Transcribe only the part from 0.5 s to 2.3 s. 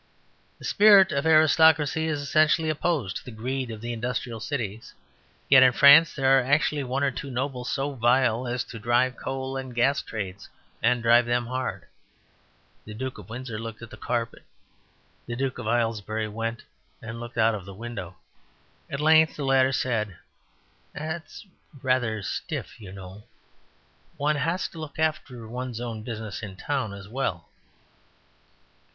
"The spirit of aristocracy is